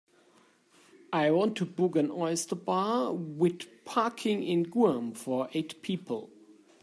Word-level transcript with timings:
I 1.13 1.29
want 1.29 1.55
to 1.57 1.63
book 1.67 1.95
an 1.95 2.09
oyster 2.09 2.55
bar 2.55 3.13
wit 3.13 3.85
parking 3.85 4.41
in 4.41 4.63
Guam 4.63 5.13
for 5.13 5.47
eight 5.53 5.79
people. 5.83 6.31